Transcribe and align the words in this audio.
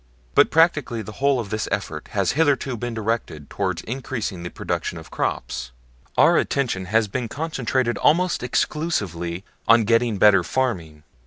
But 0.33 0.49
practically 0.49 1.03
the 1.03 1.11
whole 1.11 1.39
of 1.39 1.51
this 1.51 1.67
effort 1.71 2.07
has 2.07 2.31
hitherto 2.31 2.75
been 2.75 2.95
directed 2.95 3.51
toward 3.51 3.81
increasing 3.83 4.41
the 4.41 4.49
production 4.49 4.97
of 4.97 5.11
crops. 5.11 5.71
Our 6.17 6.37
attention 6.39 6.85
has 6.85 7.07
been 7.07 7.27
concentrated 7.27 7.99
almost 7.99 8.41
exclusively 8.41 9.43
on 9.67 9.83
getting 9.83 10.17
better 10.17 10.43
farming. 10.43 11.03